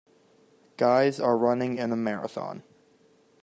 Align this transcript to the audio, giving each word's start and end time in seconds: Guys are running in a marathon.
Guys 0.77 1.19
are 1.19 1.37
running 1.37 1.77
in 1.77 1.91
a 1.91 1.95
marathon. 1.95 2.63